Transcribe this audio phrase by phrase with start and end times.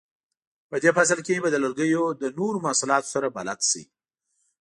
[0.69, 3.83] په دې فصل کې به د لرګیو له نورو محصولاتو سره بلد شئ.